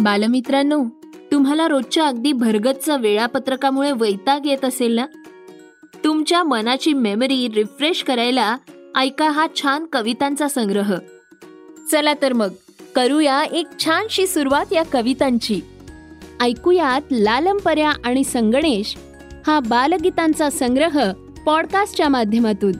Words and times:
बालमित्रांनो 0.00 0.84
तुम्हाला 1.32 1.68
रोजच्या 1.68 2.06
अगदी 2.06 2.32
भरगतच्या 2.32 2.96
वेळापत्रकामुळे 2.96 3.92
वैताग 3.92 4.46
येत 4.46 4.64
असेल 4.64 4.92
ना? 4.92 5.06
तुमच्या 6.04 6.42
मनाची 6.42 6.92
मेमरी 6.92 7.48
रिफ्रेश 7.54 8.04
करायला 8.04 8.56
ऐका 8.96 9.30
हा 9.30 9.46
छान 9.62 9.84
कवितांचा 9.92 10.48
संग्रह. 10.48 10.94
चला 11.92 12.12
तर 12.22 12.32
मग 12.32 12.48
करूया 12.96 13.42
एक 13.42 13.66
छानशी 13.78 14.26
सुरुवात 14.26 14.72
या 14.72 14.82
कवितांची. 14.82 15.60
ऐकूयात 16.40 17.00
लालमपर्या 17.10 17.92
आणि 18.04 18.24
संगणेश 18.24 18.96
हा 19.46 19.60
बालगीतांचा 19.60 20.50
संग्रह 20.50 21.12
पॉडकास्टच्या 21.46 22.08
माध्यमातून. 22.08 22.72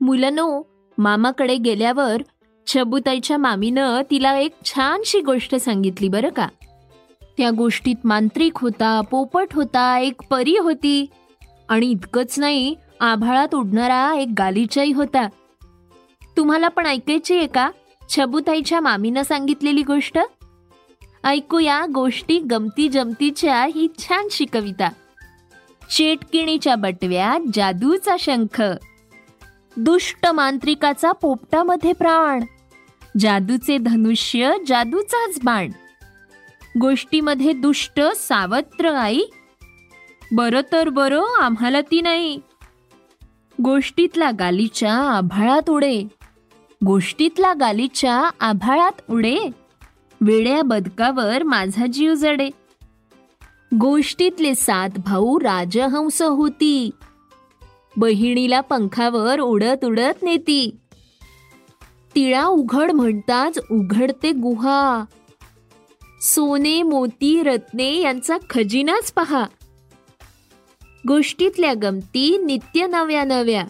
मुलांनो 0.00 0.77
मामाकडे 0.98 1.56
गेल्यावर 1.56 2.22
छबुताईच्या 2.66 3.38
मामीनं 3.38 4.02
तिला 4.10 4.38
एक 4.38 4.52
छानशी 4.64 5.20
गोष्ट 5.20 5.54
सांगितली 5.54 6.08
बरं 6.08 6.28
का. 6.28 6.48
त्या 7.22 7.50
गोष्टीत 7.50 7.96
मांत्रिक 8.04 8.52
होता 8.56 9.00
पोपट 9.00 9.46
होता 9.52 9.98
एक 9.98 10.22
परी 10.30 10.56
होती. 10.58 11.06
आणि 11.68 11.86
इतकंच 11.86 12.38
नाही 12.38 12.74
आभाळात 13.00 13.54
उडणारा 13.54 14.14
एक 14.14 14.28
गालिचाही 14.38 14.92
होता. 14.92 15.28
तुम्हाला 16.36 16.68
पण 16.68 16.86
ऐकायची 16.86 17.36
आहे 17.36 17.46
का 17.46 17.70
छबुताईच्या 18.16 18.80
मामीनं 18.80 19.22
सांगितलेली 19.22 19.82
गोष्ट? 19.82 20.18
ऐकूया 21.24 21.86
गोष्टी 21.94 22.38
गमती 22.38 22.88
जमतीच्या 22.88 23.64
ही 23.64 23.88
छानशी 23.98 24.44
कविता. 24.44 24.88
चेटकिणीच्या 25.96 26.74
बटव्यात 26.74 27.50
जादूचा 27.54 28.16
शंख. 28.18 28.62
दुष्ट 29.80 30.26
मांत्रिकाचा 30.26 31.12
पोपटामध्ये 31.12 31.92
प्राण. 31.92 32.44
जादूचे 33.18 33.78
धनुष्य 33.78 34.52
जादूचाच 34.68 35.38
बाण. 35.44 35.70
गोष्टीमध्ये 36.80 37.52
दुष्ट 37.52 38.00
सावत्र 38.16 38.94
आई. 38.94 39.20
बरं 40.32 40.60
तर 40.72 40.88
बरं 40.88 41.22
आम्हाला 41.40 41.80
ती 41.80 42.00
नाही. 42.00 42.40
गोष्टीतला 43.62 44.30
गालीच्या 44.38 44.94
आभाळात 44.94 45.70
उडे. 45.70 46.02
गोष्टीतला 46.86 47.52
गालीच्या 47.52 48.30
आभाळात 48.40 49.10
उडे. 49.10 49.38
वेड्या 50.20 50.62
बदकावर 50.62 51.42
माझा 51.42 51.86
जीव 51.86 52.14
जडे. 52.14 52.50
गोष्टीतले 53.80 54.54
सात 54.54 54.90
भाऊ 55.04 55.40
राजहंस 55.40 56.22
होती. 56.22 56.90
बहिणीला 57.98 58.60
पंखावर 58.60 59.40
उडत 59.40 59.84
उडत 59.84 60.22
नेती. 60.22 60.76
तिळा 62.14 62.46
उघड 62.46 62.92
म्हणताच 62.92 63.58
उघडते 63.70 64.32
गुहा. 64.32 65.04
सोने 66.20 66.82
मोती 66.82 67.42
रत्ने 67.42 68.00
यांचा 68.00 68.36
खजिनाच 68.50 69.12
पहा. 69.12 69.44
गोष्टीतल्या 71.08 71.74
गमती 71.82 72.38
नित्य 72.38 72.86
नव्या 72.86 73.24
नव्या. 73.24 73.64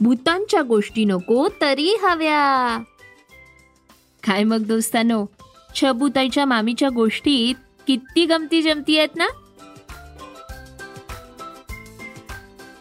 भूतांच्या 0.00 0.62
गोष्टी 0.62 1.04
नको 1.04 1.48
तरी 1.60 1.96
हव्या. 2.02 2.78
काय 4.26 4.44
मग 4.44 4.62
दोस्तानो? 4.62 5.26
छबुताईच्या 5.74 6.44
मामीच्या 6.44 6.88
गोष्टीत 6.88 7.54
किती 7.86 8.26
गमती 8.26 8.62
जमती 8.62 8.98
आहेत 8.98 9.16
ना? 9.16 9.26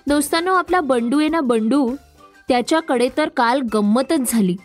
दोस्तानो 0.08 0.54
आपला 0.54 0.82
बंडू 0.82 1.20
आहे 1.20 1.30
ना 1.30 1.42
बंडू? 1.42 1.96
त्याच्याकडे 2.48 3.10
तर 3.18 3.30
काल 3.30 3.62
गंमतच 3.74 4.32
झाली. 4.32 4.56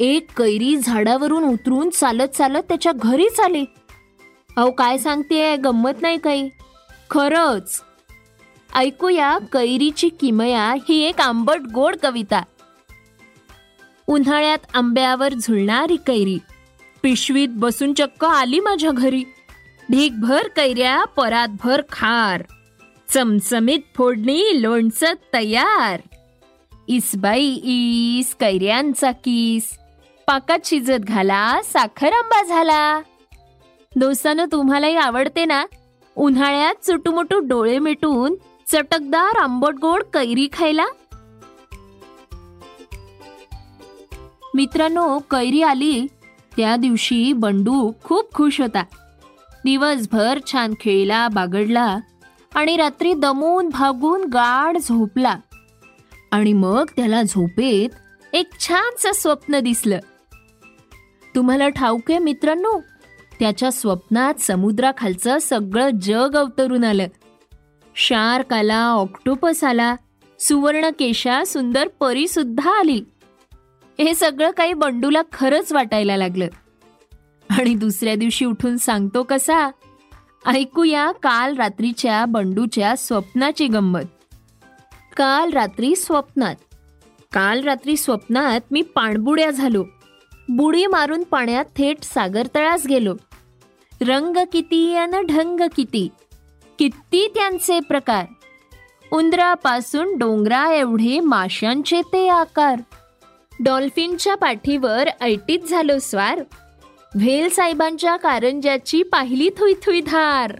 एक 0.00 0.26
कैरी 0.36 0.76
झाडावरून 0.76 1.44
उतरून 1.44 1.90
चालत 1.90 2.28
चालत 2.28 2.62
त्याच्या 2.62 2.92
घरीच 2.92 3.40
आली. 3.40 3.64
अहो 4.56 4.70
काय 4.70 4.98
सांगते 4.98 5.56
गंमत 5.56 6.02
नाही 6.02 6.18
काही. 6.18 6.50
खरंच. 7.10 7.82
ऐकूया 8.74 9.38
कैरीची 9.52 10.08
किमया 10.08 10.74
ही 10.88 11.02
एक 11.02 11.20
आंबट 11.20 11.60
गोड 11.74 11.96
कविता. 12.02 12.42
उन्हाळ्यात 14.06 14.58
आंब्यावर 14.74 15.34
झुलणारी 15.34 15.96
कैरी. 15.96 16.38
पिशवीत 17.02 17.48
बसून 17.52 17.94
चक्क 17.94 18.24
आली 18.24 18.60
माझ्या 18.60 18.90
घरी. 18.90 19.24
ढीकभर 19.90 20.48
कैऱ्या 20.56 21.04
परातभर 21.04 21.82
खार. 21.92 22.42
चमचमीत 23.08 23.78
फोडणी 23.96 24.62
लोणचं 24.62 25.12
तयार. 25.34 26.00
इसबाई 26.88 27.60
ईस 27.64 28.34
कैऱ्यांचा 28.34 29.10
किस. 29.10 29.78
पाकात 30.26 30.58
शिजत 30.64 31.04
घाला 31.04 31.60
साखर 31.64 32.12
आंबा 32.12 32.42
झाला. 32.42 33.00
दोस्तानं 33.96 34.44
तुम्हालाही 34.52 34.96
आवडते 34.96 35.44
ना? 35.44 35.64
उन्हाळ्यात 36.16 36.74
चुटुमुटू 36.86 37.38
डोळे 37.38 37.78
मिटून 37.78 38.34
चटकदार 38.72 39.36
आंबट 39.36 39.74
गोड 39.74 40.02
कैरी 40.02 40.48
खायला? 40.52 40.86
मित्रांनो 44.54 45.18
कैरी 45.18 45.62
आली. 45.62 46.06
त्या 46.56 46.76
दिवशी 46.76 47.32
बंडू 47.32 47.92
खूप 48.04 48.34
खुश 48.34 48.60
होता. 48.60 48.82
दिवसभर 49.64 50.38
छान 50.52 50.74
खेळला 50.80 51.28
बागडला. 51.28 51.98
आणि 52.56 52.76
रात्री 52.76 53.12
दमून 53.12 53.68
भागून 53.68 54.24
गाढ 54.24 54.78
झोपला. 54.78 55.36
आणि 56.30 56.52
मग 56.52 56.84
त्याला 56.96 57.22
झोपेत 57.22 57.88
एक 58.32 58.46
छानसं 58.60 59.12
स्वप्न 59.12 59.60
दिसलं. 59.60 59.98
तुम्हाला 61.34 61.68
ठाऊक 61.68 62.10
आहे 62.10 62.18
मित्रांनो? 62.18 62.80
त्याच्या 63.40 63.72
स्वप्नात 63.72 64.34
समुद्राखालचं 64.40 65.38
सगळं 65.38 65.90
जग 65.90 66.36
अवतरून 66.36 66.84
आलं. 66.84 67.06
शार्क 67.96 68.52
आला 68.52 68.84
ऑक्टोपस 68.84 69.64
आला 69.64 69.96
सुवर्ण 70.40 70.90
केशा 70.98 71.44
सुंदर 71.44 71.88
परी 71.88 72.28
सुद्धा 72.28 72.80
आली. 72.80 73.02
हे 73.98 74.14
सगळं 74.14 74.50
काही 74.50 74.72
बंडूला 74.72 75.22
खरंच 75.32 75.72
वाटायला 75.72 76.16
लागलं. 76.16 76.46
आणि 77.50 77.74
दुसऱ्या 77.74 78.14
दिवशी 78.14 78.44
उठून 78.44 78.76
सांगतो 78.76 79.22
कसा 79.22 79.70
ऐकूया 80.46 81.12
काल 81.12 81.56
रात्रीच्या 81.56 82.24
बंडूच्या 82.24 82.96
स्वप्नाची 82.96 83.66
गंमत. 83.66 84.34
काल 85.16 85.50
रात्री 85.50 85.96
स्वप्नात. 85.96 86.54
काल 87.32 87.64
रात्री 87.64 87.96
स्वप्नात 87.96 88.60
मी 88.70 88.82
पाणबुड्या 88.82 89.50
झालो. 89.50 89.84
बुडी 90.48 90.86
मारून 90.86 91.22
पाण्यात 91.22 91.64
थेट 91.76 92.02
सागरतळास 92.02 92.86
गेलो. 92.86 93.14
रंग 94.00 94.36
किती 94.52 94.94
अन 94.94 95.10
ढंग 95.10 95.60
किती. 95.76 96.08
किती 96.78 97.32
त्यांचे 97.34 97.80
प्रकार. 97.80 98.24
उंदरापासून 99.12 100.16
डोंगरा 100.16 100.72
एवढे 100.72 101.20
माशांचे 101.20 102.02
ते 102.12 102.28
आकार. 102.28 102.80
डॉल्फिनच्या 103.64 104.34
पाठीवर 104.34 105.08
ऐटीत 105.20 105.60
झालो 105.60 105.98
स्वार. 105.98 106.40
व्हेल 107.14 107.48
साहेबांच्या 107.48 108.16
कारंजाची 108.16 109.02
पाहिली 109.02 109.48
थुई 109.48 109.74
थुई 109.82 110.00
धार 110.00 110.56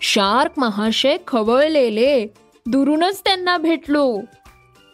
शार्क 0.00 0.52
महाशय 0.56 1.16
खवळलेले 1.26 2.26
दुरूनच 2.66 3.20
त्यांना 3.24 3.56
भेटलो. 3.58 4.20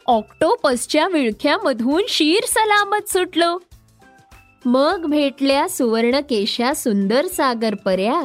ऑक्टोपसच्या 0.07 1.09
विळख्यामधून 1.09 2.03
शीर 2.09 2.45
सलामत 2.45 3.09
सुटलो. 3.09 3.59
मग 4.65 5.07
भेटल्या 5.07 5.69
सुवर्ण 5.69 6.21
केशा 6.21 6.75
सुंदर 6.75 7.27
सागर 7.27 7.75
पर्या. 7.75 8.23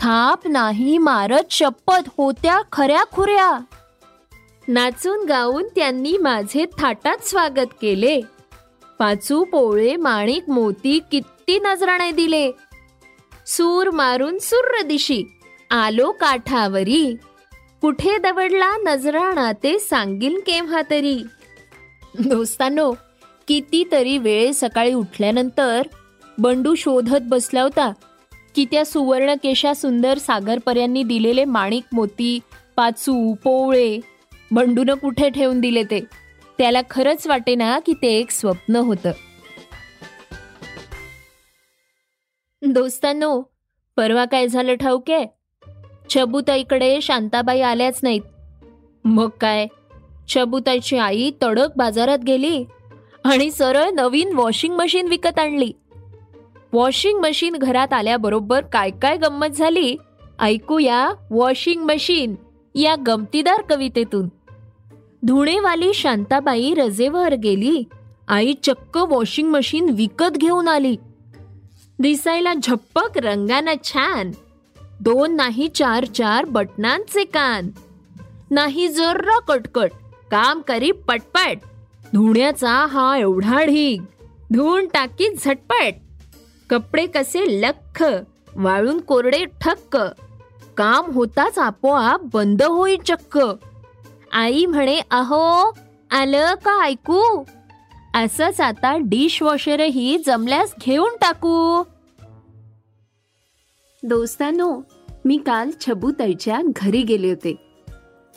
थाप 0.00 0.48
नाही 0.48 0.98
मारत 0.98 1.42
शपथ 1.50 2.10
होत्या 2.18 2.60
खऱ्या 2.72 3.04
खुऱ्या. 3.12 3.58
नाचून 4.68 5.26
गाऊन 5.26 5.64
त्यांनी 5.76 6.16
माझे 6.16 6.64
थाटात 6.78 7.18
स्वागत 7.22 7.74
केले. 7.82 8.20
पाचू 8.98 9.44
पोळे 9.44 9.96
माणिक 9.96 10.50
मोती 10.50 10.98
किती 11.12 11.58
नजराणे 11.58 12.10
दिले. 12.10 12.50
सूर 13.46 13.90
मारून 13.90 14.38
सुर्र 14.38 14.82
दिशी 14.82 15.24
आलो 15.70 16.12
काठावरी. 16.12 17.16
कुठे 17.80 18.18
दवडला 18.18 18.70
नजराणा 18.86 19.52
ते 19.52 19.78
सांगीन 19.78 20.38
केव्हा 20.38 20.82
तरी. 20.90 21.16
दोस्तांनो 22.18 22.92
कितीतरी 23.48 24.18
वेळ 24.18 24.52
सकाळी 24.52 24.94
उठल्यानंतर 24.94 25.82
बंडू 26.38 26.74
शोधत 26.74 27.22
बसला 27.22 27.62
होता 27.62 27.92
की 28.54 28.64
त्या 28.64 28.84
सुवर्ण 28.84 29.34
केशा 29.42 29.74
सुंदर 29.74 30.18
सागरपर्यांनी 30.18 31.02
दिलेले 31.02 31.44
माणिक 31.44 31.84
मोती 31.92 32.38
पाचू 32.76 33.34
पोवळे 33.34 33.98
बंडून 34.50 34.90
कुठे 34.90 35.28
ठेवून 35.30 35.60
दिले 35.60 35.82
ते? 35.82 36.04
त्याला 36.58 36.80
खरंच 36.90 37.26
वाटे 37.26 37.54
ना 37.54 37.78
की 37.78 37.92
ते 38.02 38.08
एक 38.08 38.30
स्वप्न 38.30 38.76
होतं. 38.76 39.10
दोस्तांनो 42.62 43.42
परवा 43.96 44.24
काय 44.24 44.48
झालं 44.48 44.74
ठाऊके? 44.74 45.24
छबुताईकडे 46.10 47.00
शांताबाई 47.00 47.60
आल्याच 47.60 48.00
नाहीत. 48.02 48.20
मग 49.04 49.28
काय? 49.28 49.66
छबुताईची 50.28 50.98
आई 50.98 51.30
तडक 51.42 51.68
बाजारात 51.76 52.18
गेली 52.18 52.64
आणि 53.24 53.50
सरळ 53.50 53.90
नवीन 53.90 54.32
वॉशिंग 54.34 54.74
मशीन 54.74 55.08
विकत 55.08 55.38
आणली. 55.38 55.72
वॉशिंग 56.72 57.20
मशीन 57.20 57.56
घरात 57.56 57.92
आल्याबरोबर 57.92 58.60
काय 58.60 58.90
काय 58.90 59.16
गंमत 59.16 59.46
झाली? 59.46 59.96
ऐकूया 60.38 61.10
वॉशिंग 61.30 61.82
मशीन 61.82 62.34
या 62.74 62.94
गमतीदार 63.06 63.62
कवितेतून. 63.62 64.28
धुणेवाली 65.24 65.94
शांताबाई 65.94 66.74
रजेवर 66.74 67.34
गेली. 67.34 67.84
आई 68.28 68.52
चक्क 68.62 68.96
वॉशिंग 68.96 69.48
मशीन 69.50 69.90
विकत 69.90 70.36
घेऊन 70.36 70.68
आली. 70.68 70.96
दिसायला 71.98 72.54
झप्पक 72.54 73.18
रंगानं 73.18 73.84
छान. 73.84 74.30
दोन 75.00 75.36
नाही 75.36 75.68
चार 75.68 76.04
चार 76.04 76.44
बटनांचे 76.44 77.24
कान. 77.24 77.70
नाही 78.50 78.88
जर्रा 78.88 79.38
कटकट 79.40 79.90
काम 80.30 80.60
करी 80.60 80.90
पटपट. 80.90 81.58
धुण्याचा 82.14 82.86
हा 82.86 83.18
एवढा 83.18 83.64
ढीग. 83.64 84.02
धुवून 84.52 84.86
टाकी 84.86 85.34
झटपट. 85.44 85.94
कपडे 86.70 87.06
कसे 87.06 87.62
लख 87.62 88.04
वाळून 88.56 89.00
कोरडे 89.00 89.44
ठक्क. 89.60 89.98
काम 90.76 91.10
होताच 91.10 91.58
आपोआप 91.58 92.20
बंद 92.34 92.62
होई 92.62 92.96
चक्क. 93.06 93.38
आई 94.38 94.66
म्हणे 94.66 95.00
अहो 95.10 95.72
आलं 96.10 96.54
का 96.54 96.84
ऐकू? 96.84 97.44
असंच 98.14 98.60
आता 98.60 98.96
डिश 98.96 99.42
वॉशरही 99.42 100.18
जमल्यास 100.26 100.74
घेऊन 100.80 101.08
टाकू. 101.20 101.82
दोस्तांनो 104.02 104.80
मी 105.24 105.36
काल 105.36 105.70
छबूताईच्या 105.80 106.60
घरी 106.76 107.02
गेले 107.02 107.28
होते. 107.28 107.82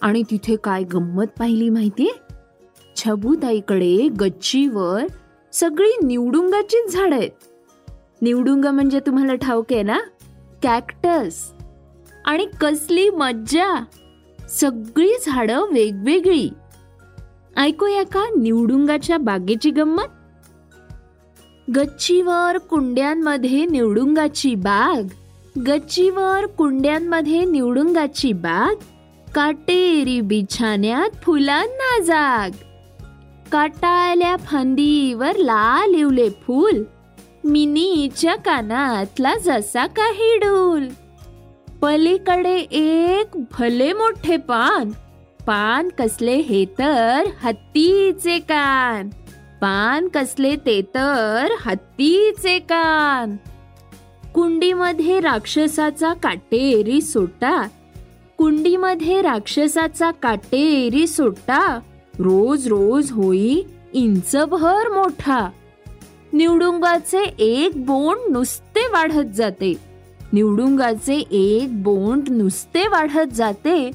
आणि 0.02 0.24
तिथे 0.32 0.56
काय 0.56 0.84
गंमत 0.84 1.26
पाहिली 1.40 1.70
माहितीये? 1.70 2.12
छबूताईकडे 2.96 4.08
गच्चीवर 4.20 5.06
सगळी 5.54 6.06
निवडुंगाचीच 6.06 6.94
झाड 6.94 7.14
आहेत. 7.14 7.32
निवडुंग 8.22 8.66
म्हणजे 8.66 9.00
तुम्हाला 9.00 9.36
ठाऊक 9.36 9.66
आहे 9.72 9.84
ना? 9.84 10.00
कॅक्टस. 10.64 11.52
आणि 12.26 12.48
कसली 12.62 13.10
मज्जा! 13.10 13.84
सगळी 14.50 15.14
झाडं 15.26 15.66
वेगवेगळी. 15.72 16.50
ऐकूया 17.58 18.04
का 18.04 18.26
निवडुंगाच्या 18.40 19.18
बागेची 19.18 19.72
गंमत? 19.72 20.04
गच्चीवर 21.76 22.58
कुंड्यांमध्ये 22.58 23.66
निवडुंगाची 23.66 24.56
बाग. 24.56 25.02
गच्चीवर 25.62 26.46
कुंड्यांमध्ये 26.46 27.46
निवडुंगाची 27.46 28.34
बाग. 28.34 28.76
काटेरी 29.36 30.22
बिछाण्यात 30.22 31.16
फुलांना 31.24 32.02
जाग. 32.02 32.50
काटाळल्या 33.52 34.36
फांदीवर 34.36 35.36
लाल 35.36 35.94
इवले 35.94 36.30
फूल. 36.30 36.84
मिनीच्या 37.44 38.36
कानातला 38.36 39.38
जसा 39.38 39.88
काही 39.88 40.38
डोल. 40.38 40.88
पलीकडे 41.82 42.56
एक 42.72 43.44
भले 43.52 43.94
मोठे 43.94 44.38
पान. 44.38 44.90
पान 45.48 45.90
कसले 45.90 46.36
हे 46.36 46.66
तर 46.80 47.24
हत्तीचे 47.44 48.40
कान. 48.40 49.10
पान 49.62 50.08
कसले 50.08 50.56
ते 50.56 50.82
तर 50.96 51.48
हत्तीचे 51.66 52.60
कान. 52.60 53.36
कुंडीमध्ये 54.34 55.20
राक्षसाचा 55.20 56.14
काटेरी 56.14 57.02
सोटा. 57.02 57.68
कुंडीमध्ये 58.38 59.22
राक्षसाचा 59.22 60.12
काटेरी 60.12 61.08
सोटा 61.08 61.80
रोज 62.20 62.68
रोज 62.68 63.12
होई 63.12 63.62
इंचभर 63.94 64.90
मोठा. 64.90 65.50
निवडुंगाचे 66.34 67.24
एक 67.40 67.86
बोंड 67.86 68.32
नुसते 68.32 68.88
वाढत 68.88 69.32
जाते. 69.36 69.89
निवडुंगाचे 70.34 71.24
एक 71.32 71.84
बोंड 71.84 72.30
नुसते 72.30 72.88
वाढत 72.88 73.34
जाते. 73.34 73.92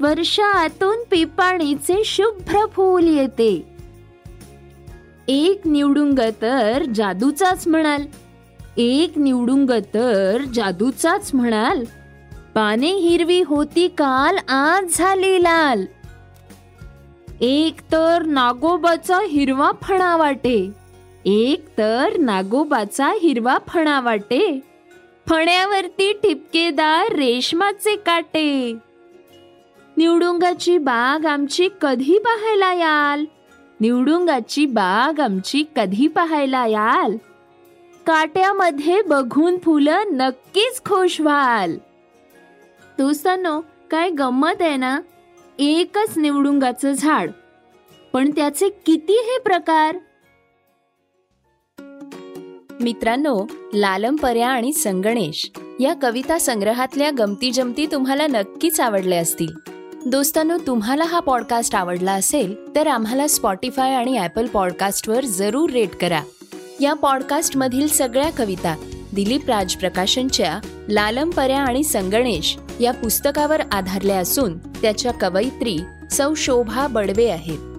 वर्षातून 0.00 0.96
पिपाणीचे 1.10 2.02
शुभ्र 2.04 2.66
फूल 2.72 3.08
येते. 3.08 3.66
एक 5.28 5.60
निवडुंग 5.64 6.18
तर 6.42 6.82
जादूचाच 6.94 7.68
म्हणाल. 7.68 8.02
एक 8.76 9.18
निवडुंग 9.18 9.70
तर 9.94 10.42
जादूचाच 10.54 11.30
म्हणाल. 11.34 11.84
पाने 12.54 12.92
हिरवी 12.92 13.42
होती 13.42 13.88
काल 13.88 14.50
आज 14.50 14.84
झाली 14.98 15.42
लाल. 15.42 15.84
एक 17.40 17.80
तर 17.92 18.22
नागोबाचा 18.22 19.18
हिरवा 19.28 19.70
फणा 19.82 20.16
वाटे. 20.16 20.70
एक 21.24 21.64
तर 21.78 22.16
नागोबाचा 22.16 23.08
हिरवा 23.22 23.58
फणा 23.68 24.00
वाटे. 24.00 24.60
फण्यावरती 25.28 26.12
ठिपकेदार 26.12 27.12
रेशमाचे 27.12 27.96
काटे. 27.96 28.76
निवडुंगाची 29.96 30.78
बाग 30.78 31.26
आमची 31.26 31.68
कधी 31.82 32.18
पाहायला 32.18 32.72
याल? 32.72 33.24
निवडुंगाची 33.80 34.66
बाग 34.66 35.20
आमची 35.20 35.64
कधी 35.76 36.06
पाहायला 36.06 36.66
याल? 36.66 37.16
काट्यामध्ये 38.06 39.02
बघून 39.02 39.58
फुलं 39.58 40.02
नक्कीच 40.12 40.80
खुश 40.84 41.20
व्हाल. 41.20 41.78
दोस्तांनो 42.98 43.60
काय 43.90 44.10
गंमत 44.10 44.62
आहे 44.62 44.76
ना? 44.76 45.00
एकच 45.58 46.18
निवडुंगाचं 46.18 46.92
झाड. 46.92 47.30
पण 48.12 48.30
त्याचे 48.30 48.68
किती 48.68 49.12
हे 49.12 49.38
प्रकार? 49.38 49.96
मित्रांनो 52.80 53.46
लालमपर्या 53.74 54.48
आणि 54.48 54.72
संगणेश 54.72 55.50
या 55.80 55.94
कविता 56.02 56.38
संग्रहातल्या 56.38 57.10
गमती 57.18 57.50
जमती 57.50 57.86
तुम्हाला 57.92 58.26
नक्कीच 58.26 58.80
आवडल्या 58.80 59.20
असतील. 59.20 59.48
दोस्तांनो 60.06 60.56
तुम्हाला 60.66 61.04
हा 61.04 61.20
पॉडकास्ट 61.20 61.76
आवडला 61.76 62.12
असेल 62.12 62.54
तर 62.74 62.86
आम्हाला 62.86 63.26
स्पॉटीफाय 63.26 63.94
आणि 63.94 64.18
ॲपल 64.18 64.46
पॉडकास्टवर 64.46 65.24
जरूर 65.24 65.70
रेट 65.70 65.96
करा. 65.96 66.20
या 66.80 66.94
पॉडकास्टमधील 66.94 67.88
सगळ्या 67.88 68.30
कविता 68.30 68.76
दिलीप 69.12 69.46
राज 69.48 69.74
प्रकाशनच्या 69.76 70.60
लालमपर्या 70.88 71.60
आणि 71.60 71.84
संगणेश 71.84 72.56
या 72.80 72.92
पुस्तकावर 72.92 73.60
आधारल्या 73.72 74.18
असून 74.18 74.58
त्याच्या 74.58 75.12
कवयित्री 75.12 75.78
सौ 76.10 76.34
शोभा 76.34 76.86
बडवे 76.86 77.28
आहेत. 77.28 77.75